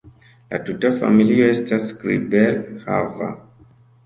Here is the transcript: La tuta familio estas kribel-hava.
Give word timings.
La 0.53 0.59
tuta 0.69 0.89
familio 1.01 1.49
estas 1.57 1.91
kribel-hava. 2.01 3.31